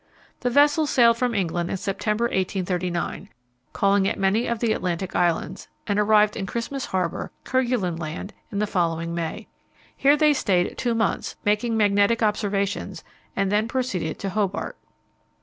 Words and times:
The 0.39 0.49
vessels 0.49 0.89
sailed 0.89 1.17
from 1.17 1.35
England 1.35 1.69
in 1.69 1.77
September, 1.77 2.23
1839, 2.23 3.29
calling 3.71 4.07
at 4.07 4.17
many 4.17 4.47
of 4.47 4.57
the 4.57 4.73
Atlantic 4.73 5.15
Islands, 5.15 5.67
and 5.85 5.99
arrived 5.99 6.35
in 6.35 6.47
Christmas 6.47 6.85
Harbour, 6.87 7.31
Kerguelen 7.43 7.97
Land, 7.99 8.33
in 8.51 8.57
the 8.57 8.65
following 8.65 9.13
May. 9.13 9.47
Here 9.95 10.17
they 10.17 10.33
stayed 10.33 10.75
two 10.75 10.95
months, 10.95 11.35
making 11.45 11.77
magnetic 11.77 12.23
observations, 12.23 13.03
and 13.35 13.51
then 13.51 13.67
proceeded 13.67 14.17
to 14.17 14.31
Hobart. 14.31 14.75